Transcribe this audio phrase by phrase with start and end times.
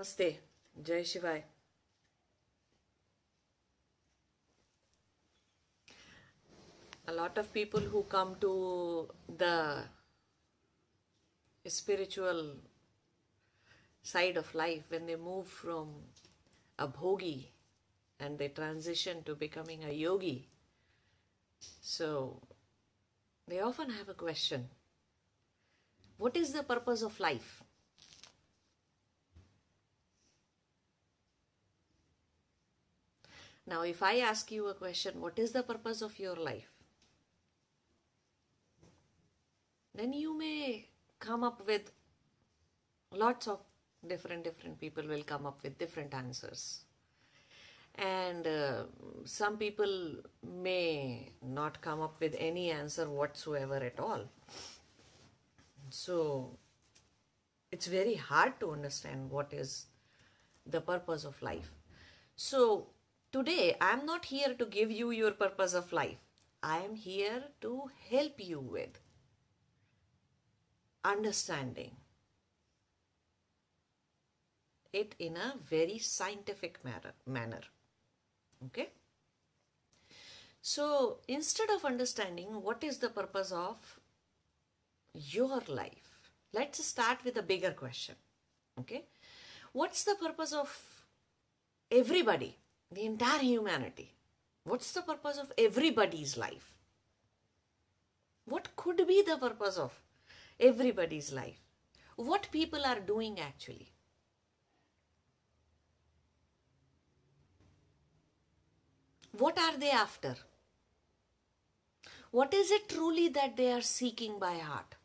[0.00, 0.38] Namaste.
[0.82, 1.42] Jai Shivaya.
[7.08, 9.84] A lot of people who come to the
[11.66, 12.56] spiritual
[14.02, 15.88] side of life, when they move from
[16.78, 17.48] a bhogi
[18.18, 20.48] and they transition to becoming a yogi,
[21.82, 22.40] so
[23.46, 24.70] they often have a question
[26.16, 27.62] What is the purpose of life?
[33.66, 36.70] Now, if I ask you a question, what is the purpose of your life?
[39.94, 40.88] Then you may
[41.18, 41.92] come up with
[43.12, 43.60] lots of
[44.06, 46.84] different different people will come up with different answers.
[47.96, 48.84] And uh,
[49.24, 54.24] some people may not come up with any answer whatsoever at all.
[55.90, 56.56] So
[57.70, 59.86] it's very hard to understand what is
[60.64, 61.72] the purpose of life.
[62.36, 62.86] So
[63.32, 66.18] today i am not here to give you your purpose of life
[66.62, 69.00] i am here to help you with
[71.04, 71.96] understanding
[74.92, 77.60] it in a very scientific manner, manner.
[78.66, 78.90] Okay?
[80.60, 84.00] So instead of understanding what is the purpose of
[85.14, 86.18] your life,
[86.52, 88.16] let's start with a bigger question.
[88.78, 89.04] Okay?
[89.72, 90.76] What's the purpose of
[91.90, 92.56] everybody,
[92.92, 94.12] the entire humanity?
[94.64, 96.74] What's the purpose of everybody's life?
[98.44, 100.00] What could be the purpose of
[100.58, 101.60] everybody's life?
[102.16, 103.92] What people are doing actually?
[109.38, 110.34] What are they after?
[112.32, 114.96] What is it truly that they are seeking by heart?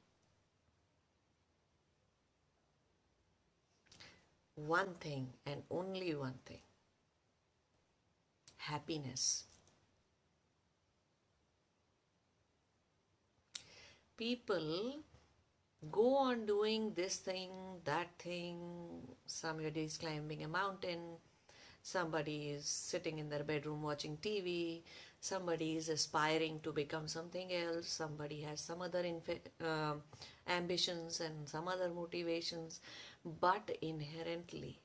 [4.56, 6.65] One thing and only one thing
[8.70, 9.46] happiness.
[14.18, 14.96] People
[15.92, 17.50] go on doing this thing,
[17.84, 18.58] that thing,
[19.26, 21.18] somebody is climbing a mountain,
[21.82, 24.82] somebody is sitting in their bedroom watching TV,
[25.20, 29.04] somebody is aspiring to become something else, somebody has some other
[29.64, 29.94] uh,
[30.48, 32.80] ambitions and some other motivations,
[33.42, 34.80] but inherently,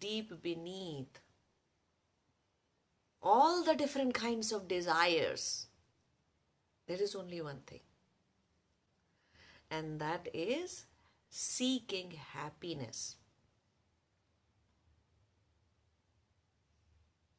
[0.00, 1.20] deep beneath
[3.32, 5.66] all the different kinds of desires,
[6.86, 7.80] there is only one thing,
[9.70, 10.86] and that is
[11.30, 13.16] seeking happiness.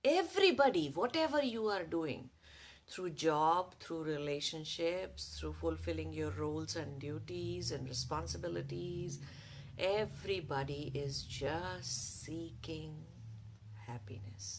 [0.04, 2.30] everybody whatever you are doing
[2.90, 9.20] through job through relationships through fulfilling your roles and duties and responsibilities
[9.78, 12.96] everybody is just seeking
[13.88, 14.57] happiness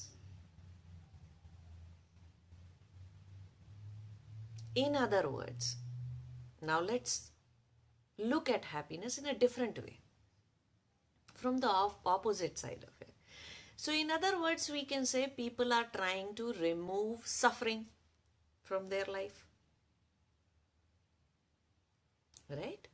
[4.85, 5.77] in other words
[6.71, 7.15] now let's
[8.33, 9.99] look at happiness in a different way
[11.35, 11.73] from the
[12.17, 13.09] opposite side of it
[13.81, 17.87] so, in other words, we can say people are trying to remove suffering
[18.65, 19.47] from their life.
[22.51, 22.89] Right?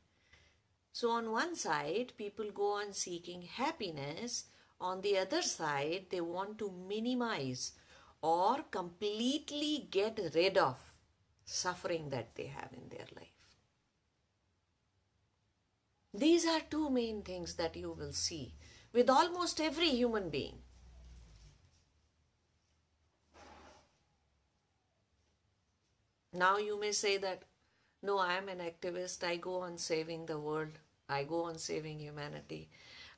[0.93, 4.45] So, on one side, people go on seeking happiness.
[4.79, 7.73] On the other side, they want to minimize
[8.21, 10.77] or completely get rid of
[11.45, 13.29] suffering that they have in their life.
[16.13, 18.55] These are two main things that you will see
[18.93, 20.59] with almost every human being.
[26.33, 27.43] Now you may say that,
[28.03, 29.25] no, I am an activist.
[29.25, 30.79] I go on saving the world.
[31.09, 32.71] I go on saving humanity.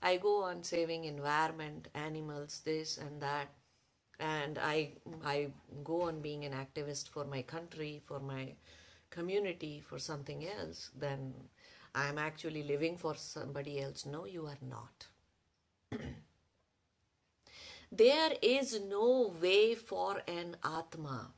[0.03, 3.49] I go on saving environment, animals, this and that.
[4.19, 4.93] And I,
[5.25, 5.49] I
[5.85, 8.55] go on being an activist for my country, for my
[9.11, 10.91] community, for something else.
[10.99, 11.35] Then
[11.95, 14.07] I am actually living for somebody else.
[14.07, 15.07] No, you are not.
[17.93, 21.33] there is no way for an Atma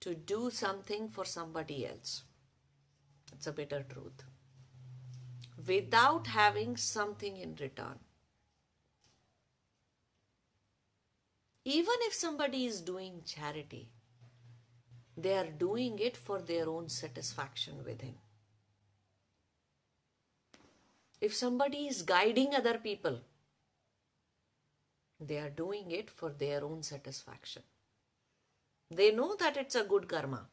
[0.00, 2.22] to do something for somebody else.
[3.32, 4.24] It's a bitter truth.
[5.66, 7.98] Without having something in return.
[11.64, 13.88] Even if somebody is doing charity,
[15.16, 18.14] they are doing it for their own satisfaction with Him.
[21.20, 23.20] If somebody is guiding other people,
[25.20, 27.62] they are doing it for their own satisfaction.
[28.90, 30.46] They know that it's a good karma.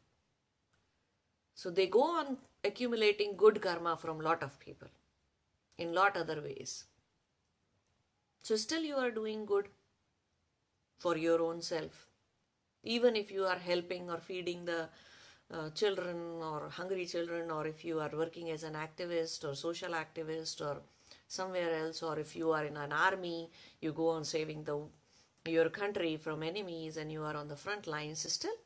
[1.55, 4.89] So they go on accumulating good karma from lot of people
[5.77, 6.83] in lot other ways.
[8.43, 9.67] So, still, you are doing good
[10.97, 12.07] for your own self.
[12.83, 14.89] Even if you are helping or feeding the
[15.53, 19.91] uh, children or hungry children, or if you are working as an activist or social
[19.91, 20.81] activist or
[21.27, 23.49] somewhere else, or if you are in an army,
[23.81, 24.79] you go on saving the
[25.47, 28.57] your country from enemies and you are on the front lines still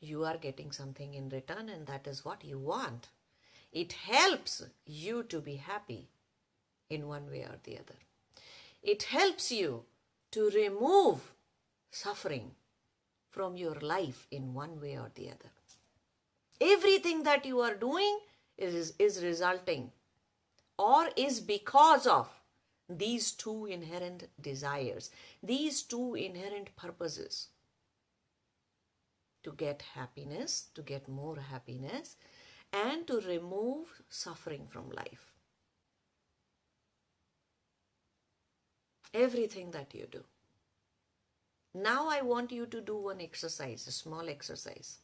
[0.00, 3.08] you are getting something in return and that is what you want
[3.72, 6.08] it helps you to be happy
[6.90, 7.98] in one way or the other
[8.84, 9.84] it helps you
[10.30, 11.32] to remove
[11.90, 12.52] suffering
[13.30, 15.54] from your life in one way or the other
[16.60, 18.18] everything that you are doing
[18.56, 19.90] is, is resulting
[20.78, 22.28] or is because of
[22.88, 25.10] these two inherent desires,
[25.42, 27.48] these two inherent purposes
[29.42, 32.16] to get happiness, to get more happiness,
[32.72, 35.33] and to remove suffering from life.
[39.14, 40.24] Everything that you do.
[41.72, 44.98] Now I want you to do one exercise, a small exercise.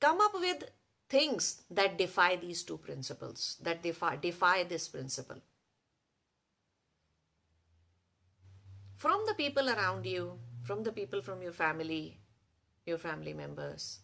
[0.00, 0.70] Come up with
[1.08, 5.42] things that defy these two principles, that defy, defy this principle.
[8.96, 12.18] From the people around you, from the people from your family,
[12.86, 14.00] your family members,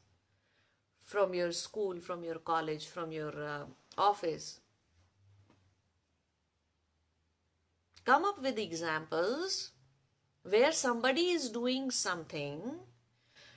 [1.03, 3.65] from your school, from your college, from your uh,
[3.97, 4.61] office.
[8.07, 9.73] Come up with examples
[10.45, 12.61] where somebody is doing something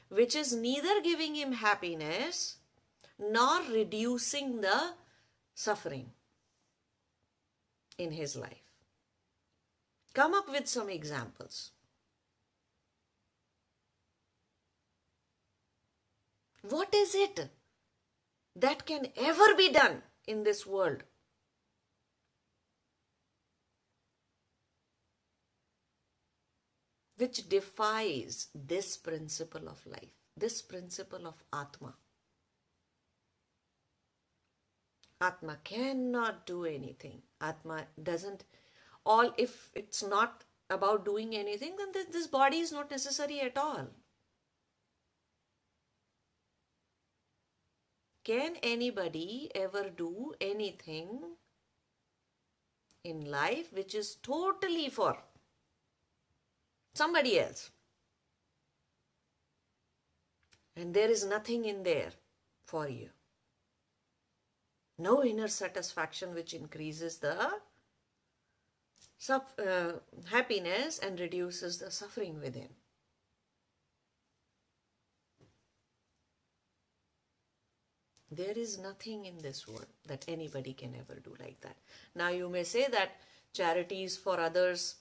[0.10, 2.57] which is neither giving him happiness
[3.19, 4.94] nor reducing the
[5.54, 6.10] suffering
[8.00, 8.74] in his life.
[10.16, 11.69] Come up with some examples.
[16.68, 17.50] What is it
[18.56, 21.04] that can ever be done in this world?
[27.19, 31.95] Which defies this principle of life, this principle of Atma.
[35.19, 37.24] Atma cannot do anything.
[37.42, 38.45] Atma doesn't,
[39.06, 43.88] all, if it's not about doing anything, then this, body is not necessary at all.
[48.24, 51.36] Can anybody ever do anything
[53.04, 55.18] in life which is totally for
[56.94, 57.71] somebody else?
[60.75, 62.12] And there is nothing in there
[62.65, 63.09] for you
[65.00, 67.36] no inner satisfaction which increases the
[69.30, 69.91] uh,
[70.30, 72.69] happiness and reduces the suffering within.
[78.31, 81.77] There is nothing in this world that anybody can ever do like that.
[82.13, 83.21] Now you may say that
[83.53, 84.95] charities for others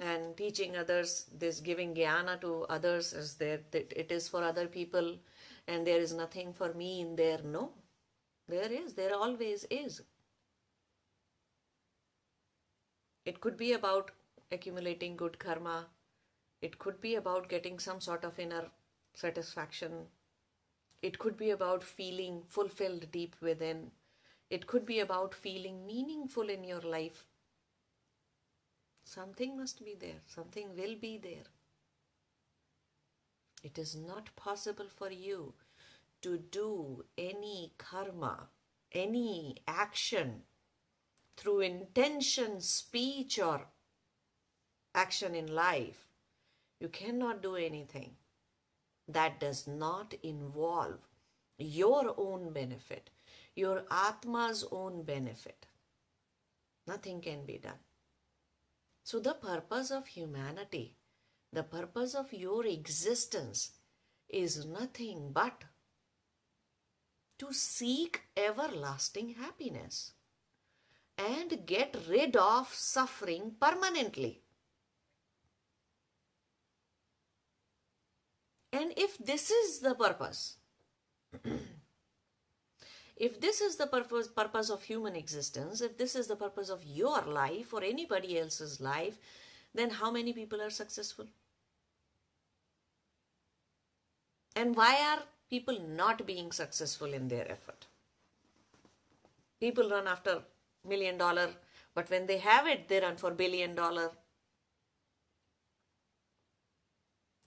[0.00, 4.66] and teaching others, this giving jnana to others is there, that it is for other
[4.66, 5.18] people
[5.66, 7.40] and there is nothing for me in there.
[7.44, 7.72] No,
[8.48, 10.02] there is, there always is.
[13.26, 14.12] It could be about
[14.50, 15.88] accumulating good karma.
[16.62, 18.70] It could be about getting some sort of inner
[19.14, 20.08] satisfaction.
[21.02, 23.92] It could be about feeling fulfilled deep within.
[24.50, 27.24] It could be about feeling meaningful in your life.
[29.06, 31.46] Something must be there, something will be there.
[33.62, 35.54] It is not possible for you
[36.22, 38.48] to do any karma,
[38.92, 40.42] any action
[41.36, 43.68] through intention, speech, or
[44.92, 46.08] action in life,
[46.80, 48.16] you cannot do anything
[49.06, 50.98] that does not involve
[51.58, 53.10] your own benefit,
[53.54, 55.66] your Atma's own benefit.
[56.88, 57.78] Nothing can be done.
[59.06, 60.96] So, the purpose of humanity,
[61.52, 63.70] the purpose of your existence
[64.28, 65.62] is nothing but
[67.38, 70.14] to seek everlasting happiness
[71.16, 74.42] and get rid of suffering permanently.
[78.72, 80.56] And if this is the purpose,
[83.16, 86.84] if this is the purpose, purpose of human existence, if this is the purpose of
[86.84, 89.18] your life or anybody else's life,
[89.74, 91.26] then how many people are successful?
[94.54, 97.86] And why are people not being successful in their effort.
[99.60, 100.42] People run after
[100.84, 101.50] million dollar,
[101.94, 104.10] but when they have it, they run for billion dollar.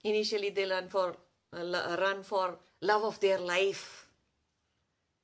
[0.02, 1.16] Initially, they run for
[1.52, 4.06] uh, run for love of their life.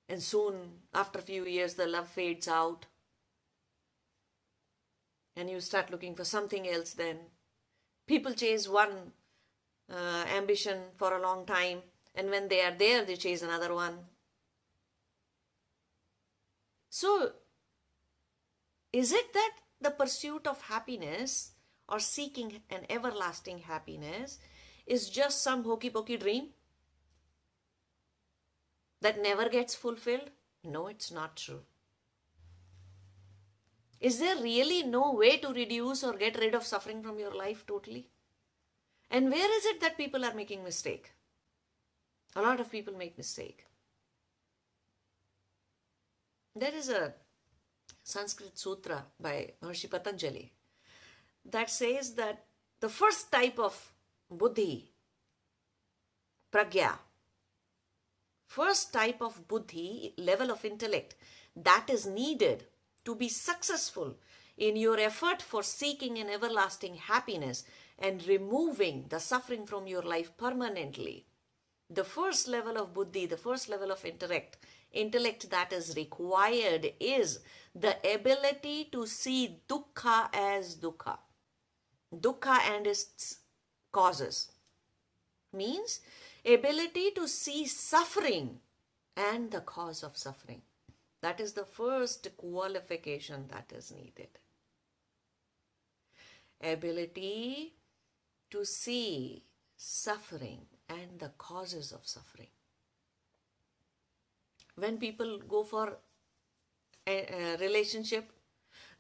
[0.08, 0.54] And soon,
[0.94, 2.86] after a few years, the love fades out.
[5.34, 7.18] And you start looking for something else then.
[8.06, 9.12] People chase one
[9.92, 11.82] uh, ambition for a long time,
[12.14, 13.98] and when they are there, they chase another one.
[16.88, 17.32] So,
[18.92, 21.50] is it that the pursuit of happiness
[21.88, 24.38] or seeking an everlasting happiness
[24.86, 26.48] is just some hokey pokey dream
[29.00, 30.30] that never gets fulfilled?
[30.64, 31.60] No, it's not true.
[34.00, 37.66] Is there really no way to reduce or get rid of suffering from your life
[37.66, 38.08] totally?
[39.10, 41.12] And where is it that people are making mistake?
[42.34, 43.64] A lot of people make mistake.
[46.54, 47.14] There is a
[48.02, 50.52] Sanskrit sutra by Maharshi Patanjali
[51.44, 52.44] that says that
[52.80, 53.92] the first type of
[54.30, 54.92] buddhi,
[56.52, 56.92] pragya,
[58.46, 61.14] first type of buddhi, level of intellect
[61.56, 62.64] that is needed
[63.04, 64.16] to be successful
[64.56, 67.64] in your effort for seeking an everlasting happiness
[67.98, 71.26] and removing the suffering from your life permanently.
[71.88, 74.58] The first level of buddhi, the first level of intellect,
[74.92, 77.40] intellect that is required is
[77.74, 81.18] the ability to see dukkha as dukkha.
[82.14, 83.38] Dukkha and its
[83.92, 84.50] causes
[85.52, 86.00] means
[86.46, 88.60] ability to see suffering
[89.16, 90.62] and the cause of suffering.
[91.22, 94.28] That is the first qualification that is needed.
[96.62, 97.74] Ability
[98.50, 99.42] to see
[99.76, 102.48] suffering and the causes of suffering.
[104.76, 105.98] When people go for
[107.06, 108.30] a, a relationship,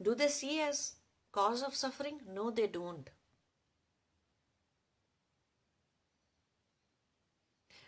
[0.00, 0.94] do they see as
[1.32, 2.20] cause of suffering?
[2.32, 3.08] No, they don't.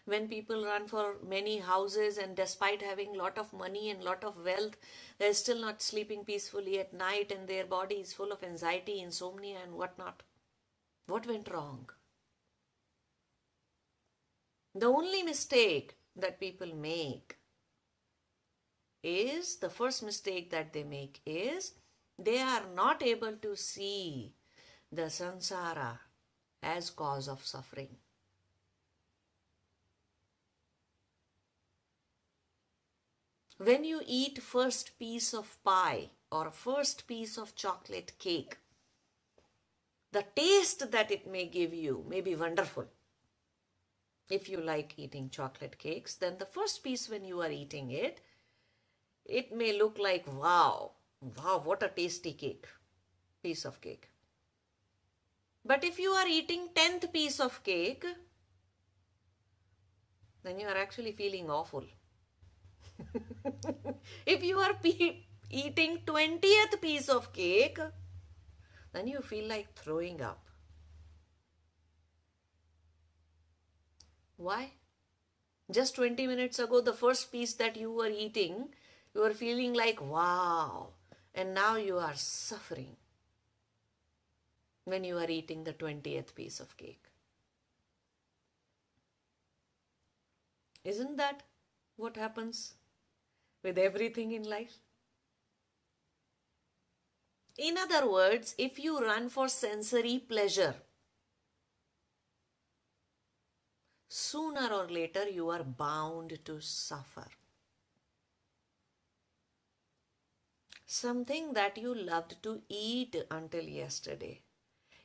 [0.09, 4.45] When people run for many houses and despite having lot of money and lot of
[4.45, 4.77] wealth
[5.19, 9.59] they're still not sleeping peacefully at night and their body is full of anxiety insomnia
[9.63, 10.23] and whatnot
[11.09, 11.89] what went wrong?
[14.75, 17.39] The only mistake that people make
[19.03, 21.73] is the first mistake that they make is
[22.19, 24.35] they are not able to see
[24.93, 25.99] the samsara
[26.63, 27.97] as cause of suffering.
[33.59, 38.57] When you eat first piece of pie or first piece of chocolate cake,
[40.13, 42.87] the taste that it may give you may be wonderful.
[44.31, 48.21] If you like eating chocolate cakes, then the first piece when you are eating it,
[49.25, 52.67] it may look like, wow, wow, what a tasty cake,
[53.43, 54.09] piece of cake.
[55.65, 58.07] But if you are eating 10th piece of cake,
[60.45, 61.85] then you are actually feeling awful.
[64.27, 64.75] if you are
[65.51, 67.79] eating 20th piece of cake,
[68.93, 70.51] then you feel like throwing up.
[74.39, 74.73] Why?
[75.71, 78.75] Just 20 minutes ago, the first piece that you were eating,
[79.15, 80.91] you were feeling like, wow,
[81.35, 82.97] and now you are suffering
[84.85, 87.05] when you are eating the 20th piece of cake.
[90.83, 91.45] Isn't that
[91.95, 92.75] what happens
[93.63, 94.79] with everything in life?
[97.59, 100.77] In other words, if you run for sensory pleasure,
[104.09, 107.27] sooner or later you are bound to suffer.
[110.87, 114.41] Something that you loved to eat until yesterday,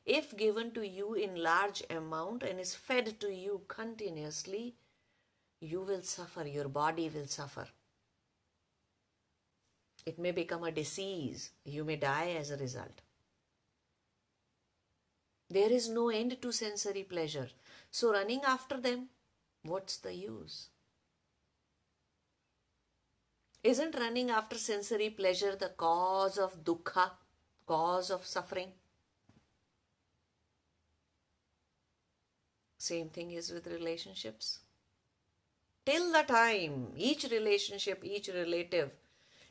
[0.06, 4.76] if given to you in large amount and is fed to you continuously,
[5.60, 7.68] you will suffer, your body will suffer.
[10.06, 11.52] It may become a disease.
[11.64, 13.02] You may die as a result.
[15.50, 17.50] There is no end to sensory pleasure.
[17.92, 19.10] So, running after them,
[19.64, 20.70] what's the use?
[23.64, 27.12] Isn't running after sensory pleasure the cause of dukkha,
[27.66, 28.72] cause of suffering?
[32.78, 34.60] Same thing is with relationships.
[35.86, 38.92] Till the time each relationship, each relative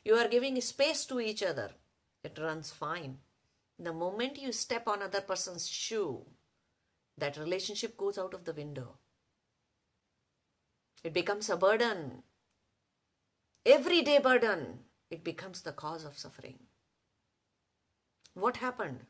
[0.05, 1.71] you are giving space to each other.
[2.23, 3.17] It runs fine.
[3.79, 6.25] The moment you step on other person's shoe,
[7.17, 8.97] that relationship goes out of the window.
[11.03, 12.23] It becomes a burden.
[13.65, 14.79] Everyday burden.
[15.09, 16.59] It becomes the cause of suffering.
[18.33, 19.01] What happened?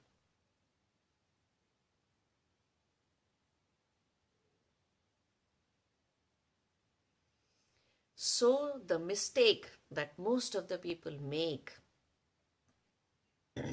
[8.16, 11.72] So, the mistake that most of the people make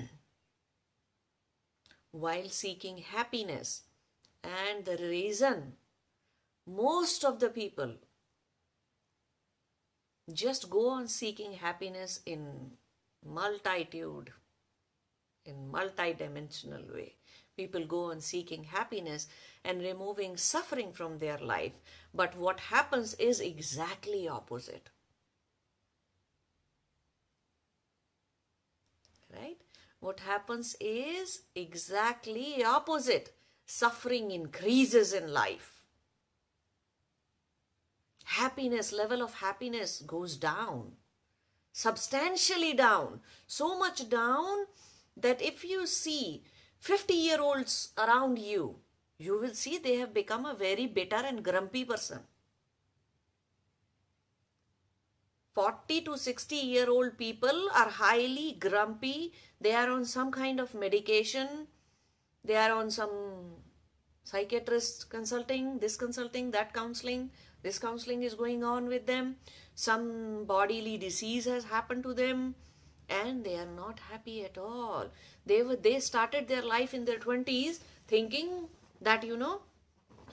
[2.12, 3.82] while seeking happiness,
[4.42, 5.74] and the reason
[6.66, 7.94] most of the people
[10.32, 12.72] just go on seeking happiness in
[13.24, 14.32] multitude,
[15.44, 17.14] in multi-dimensional way.
[17.56, 19.26] People go on seeking happiness
[19.64, 21.72] and removing suffering from their life.
[22.14, 24.90] But what happens is exactly opposite.
[29.32, 29.58] Right?
[30.00, 33.32] What happens is exactly opposite.
[33.66, 35.80] Suffering increases in life
[38.30, 40.92] happiness, level of happiness goes down,
[41.72, 44.66] substantially down, so much down
[45.16, 46.44] that if you see
[46.78, 48.76] 50 year olds around you,
[49.18, 52.20] you will see they have become a very bitter and grumpy person.
[55.60, 59.34] 40 to 60 year old people are highly grumpy.
[59.60, 61.66] They are on some kind of medication.
[62.42, 63.10] They are on some
[64.24, 67.30] psychiatrist consulting, this consulting, that counseling.
[67.62, 69.36] This counseling is going on with them.
[69.74, 72.54] Some bodily disease has happened to them
[73.10, 75.08] and they are not happy at all.
[75.44, 78.48] They were they started their life in their 20s thinking
[79.02, 79.60] that you know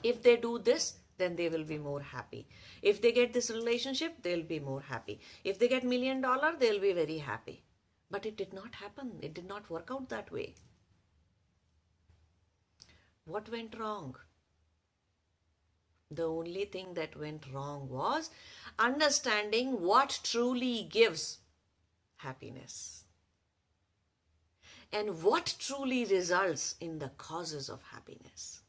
[0.02, 2.48] if they do this then they will be more happy.
[2.80, 5.20] If they get this relationship, they'll be more happy.
[5.44, 7.62] If they get million dollar, they'll be very happy.
[8.10, 9.18] But it did not happen.
[9.20, 10.54] It did not work out that way.
[13.24, 14.16] What went wrong?
[16.10, 18.30] The only thing that went wrong was
[18.78, 21.38] understanding what truly gives
[22.16, 23.04] happiness
[24.90, 28.62] and what truly results in the causes of happiness.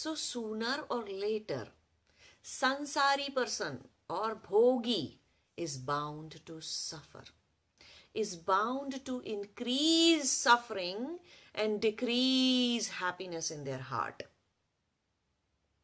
[0.00, 1.66] So sooner or later,
[2.40, 5.14] sansari person or bhogi
[5.56, 7.24] is bound to suffer
[8.14, 11.18] is bound to increase suffering
[11.52, 14.22] and decrease happiness in their heart.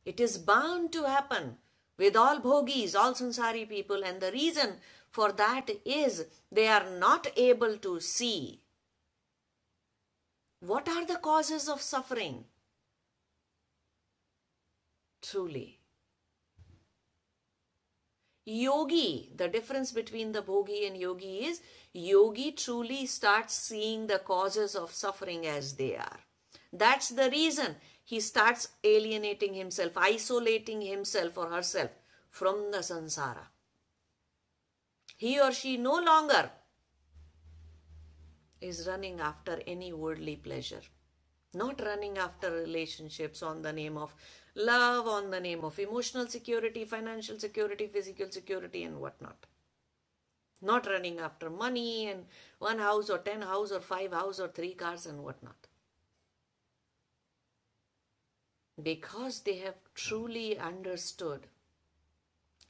[0.04, 1.56] It is bound to happen
[1.98, 4.76] with all bhogis, all sansari people, and the reason
[5.10, 8.60] for that is they are not able to see
[10.60, 12.44] what are the causes of suffering.
[15.30, 15.80] Truly,
[18.46, 21.62] Yogi, the difference between the bhogi and yogi is
[21.94, 26.18] yogi truly starts seeing the causes of suffering as they are.
[26.70, 31.90] That's the reason he starts alienating himself, isolating himself or herself
[32.30, 33.46] from the sansara.
[35.16, 36.50] He or she no longer
[38.60, 40.82] is running after any worldly pleasure,
[41.54, 44.14] not running after relationships on the name of
[44.54, 49.46] love on the name of emotional security, financial security, physical security, and whatnot.
[50.62, 52.26] Not running after money and
[52.58, 55.66] one house or ten house or five house or three cars and whatnot.
[58.82, 61.46] Because they have truly understood.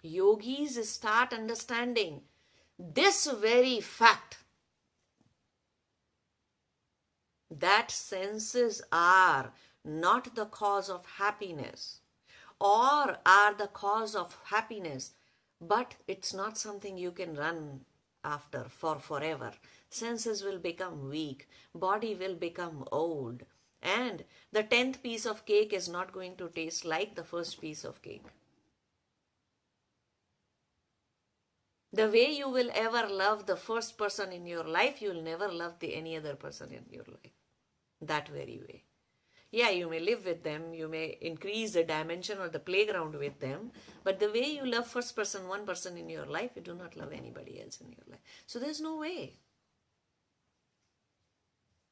[0.02, 2.22] Yogis start understanding
[2.78, 4.38] this very fact
[7.50, 9.52] that senses are
[9.84, 12.00] not the cause of happiness
[12.60, 15.12] or are the cause of happiness,
[15.60, 17.80] but it's not something you can run
[18.24, 19.52] after for forever.
[19.90, 23.42] Senses will become weak, body will become old,
[23.82, 27.84] and the tenth piece of cake is not going to taste like the first piece
[27.84, 28.24] of cake.
[31.92, 35.48] The way you will ever love the first person in your life, you will never
[35.52, 37.32] love the any other person in your life.
[38.00, 38.82] That very way
[39.54, 43.38] yeah, you may live with them, you may increase the dimension or the playground with
[43.38, 43.70] them,
[44.02, 46.96] but the way you love first person, one person in your life, you do not
[46.96, 48.20] love anybody else in your life.
[48.46, 49.34] So there's no way.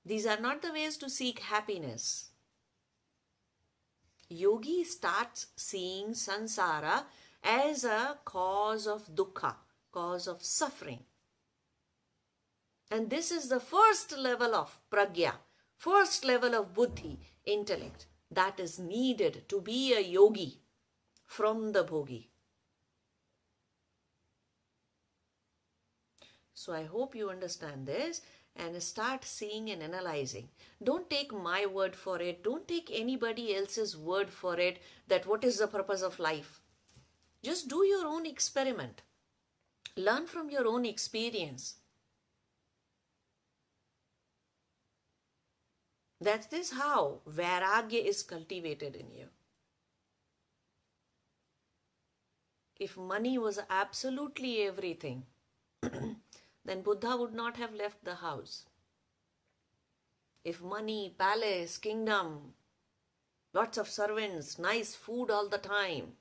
[0.04, 2.30] These are not the ways to seek happiness.
[4.28, 7.04] Yogi starts seeing sansara
[7.44, 9.54] as a cause of dukkha,
[9.92, 11.04] cause of suffering.
[12.90, 15.34] And this is the first level of pragya,
[15.76, 20.60] first level of buddhi, intellect that is needed to be a yogi
[21.26, 22.26] from the bhogi.
[26.54, 28.20] So I hope you understand this
[28.54, 30.48] and start seeing and analyzing.
[30.82, 32.44] Don't take my word for it.
[32.44, 36.60] Don't take anybody else's word for it that what is the purpose of life.
[37.42, 39.02] Just do your own experiment.
[39.96, 41.76] Learn from your own experience.
[46.22, 49.26] That is how Vairagya is cultivated in you.
[52.78, 55.24] If money was absolutely everything,
[55.82, 58.66] then Buddha would not have left the house.
[60.44, 62.54] If money, palace, kingdom,
[63.52, 66.12] lots of servants, nice food all the time,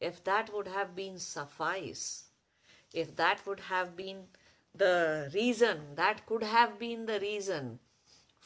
[0.00, 2.26] if that would have been suffice,
[2.94, 4.28] if that would have been
[4.72, 7.80] the reason, that could have been the reason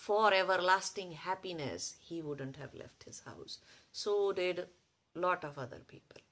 [0.01, 3.59] for everlasting happiness, he wouldn't have left his house.
[3.93, 4.67] So did
[5.15, 6.23] lot of other people.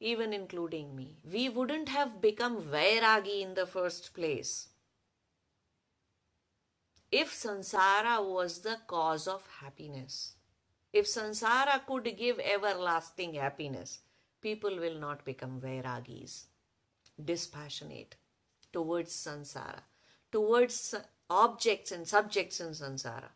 [0.00, 1.16] Even including me.
[1.24, 4.68] We wouldn't have become Vairagi in the first place
[7.10, 10.34] if sansara was the cause of happiness.
[10.92, 13.98] If sansara could give everlasting happiness,
[14.42, 16.44] people will not become vairagis,
[17.32, 18.14] dispassionate
[18.72, 19.82] towards sansara,
[20.30, 20.94] towards
[21.30, 23.30] objects and subjects in sansara.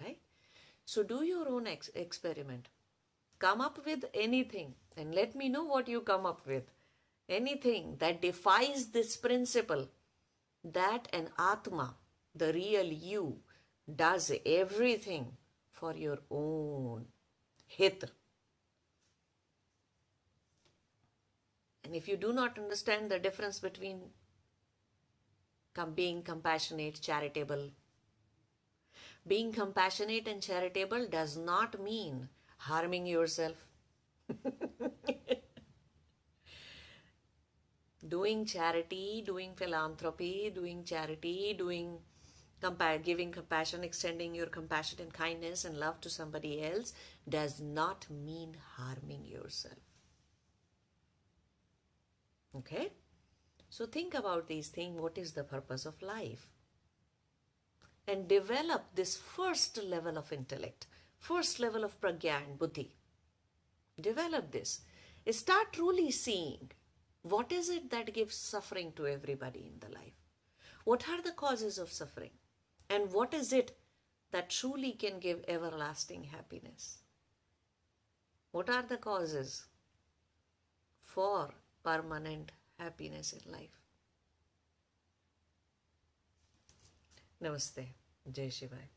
[0.00, 0.18] Right?
[0.84, 2.68] So do your own ex- experiment.
[3.38, 6.64] Come up with anything and let me know what you come up with.
[7.28, 9.88] Anything that defies this principle
[10.64, 11.94] that an Atma,
[12.34, 13.38] the real you,
[13.94, 15.36] does everything
[15.70, 17.06] for your own
[17.66, 18.04] hit.
[21.84, 24.00] And if you do not understand the difference between
[25.94, 27.70] being compassionate, charitable,
[29.26, 33.66] being compassionate and charitable does not mean harming yourself.
[38.08, 41.98] doing charity, doing philanthropy, doing charity, doing
[42.62, 46.92] compa- giving compassion, extending your compassion and kindness and love to somebody else
[47.28, 49.78] does not mean harming yourself.
[52.56, 52.92] Okay?
[53.76, 55.00] So think about these things.
[55.00, 56.46] What is the purpose of life?
[58.06, 60.86] And develop this first level of intellect,
[61.18, 62.94] first level of pragya and buddhi.
[64.00, 64.82] Develop this.
[65.28, 66.70] Start truly seeing
[67.22, 70.22] what is it that gives suffering to everybody in the life?
[70.84, 72.38] What are the causes of suffering?
[72.88, 73.76] And what is it
[74.30, 76.98] that truly can give everlasting happiness?
[78.52, 79.64] What are the causes
[81.00, 81.50] for
[81.82, 83.80] permanent happiness in life?
[87.42, 87.86] Namaste.
[88.32, 88.88] Jai Shivaya.